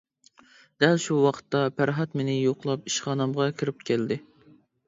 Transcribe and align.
دەل 0.83 0.97
شۇ 1.03 1.17
ۋاقىتتا 1.25 1.61
پەرھات 1.81 2.17
مېنى 2.21 2.39
يوقلاپ 2.39 2.91
ئىشخانامغا 2.93 3.49
كىرىپ 3.61 3.87
كەلدى. 3.93 4.23